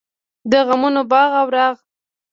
[0.51, 1.75] د غمونو باغ او راغ.